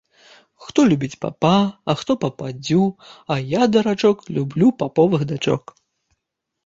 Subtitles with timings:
[0.67, 1.51] Хто любіць папа,
[1.93, 2.81] а хто пападдзю,
[3.35, 5.63] а я дурачок, люблю паповых дачок